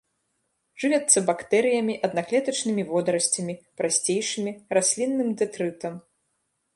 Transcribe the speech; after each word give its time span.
Жывяцца 0.83 1.17
бактэрыямі, 1.27 1.93
аднаклетачнымі 2.07 2.83
водарасцямі, 2.91 3.53
прасцейшымі, 3.81 4.51
раслінным 4.79 5.29
дэтрытам. 5.43 5.93